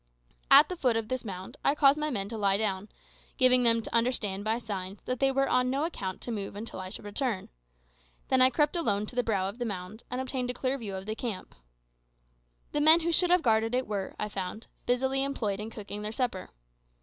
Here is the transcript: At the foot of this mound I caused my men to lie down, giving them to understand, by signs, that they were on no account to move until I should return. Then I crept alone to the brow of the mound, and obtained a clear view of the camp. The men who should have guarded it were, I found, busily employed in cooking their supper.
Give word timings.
At 0.49 0.67
the 0.67 0.75
foot 0.75 0.97
of 0.97 1.09
this 1.09 1.23
mound 1.23 1.57
I 1.63 1.75
caused 1.75 1.99
my 1.99 2.09
men 2.09 2.27
to 2.29 2.37
lie 2.39 2.57
down, 2.57 2.89
giving 3.37 3.61
them 3.61 3.83
to 3.83 3.95
understand, 3.95 4.43
by 4.43 4.57
signs, 4.57 4.99
that 5.05 5.19
they 5.19 5.31
were 5.31 5.47
on 5.47 5.69
no 5.69 5.83
account 5.85 6.21
to 6.21 6.31
move 6.31 6.55
until 6.55 6.79
I 6.79 6.89
should 6.89 7.05
return. 7.05 7.49
Then 8.29 8.41
I 8.41 8.49
crept 8.49 8.75
alone 8.75 9.05
to 9.05 9.15
the 9.15 9.21
brow 9.21 9.47
of 9.47 9.59
the 9.59 9.63
mound, 9.65 10.03
and 10.09 10.19
obtained 10.19 10.49
a 10.49 10.55
clear 10.55 10.79
view 10.79 10.95
of 10.95 11.05
the 11.05 11.13
camp. 11.13 11.53
The 12.71 12.81
men 12.81 13.01
who 13.01 13.11
should 13.11 13.29
have 13.29 13.43
guarded 13.43 13.75
it 13.75 13.85
were, 13.85 14.15
I 14.17 14.27
found, 14.27 14.65
busily 14.87 15.23
employed 15.23 15.59
in 15.59 15.69
cooking 15.69 16.01
their 16.01 16.11
supper. 16.11 16.49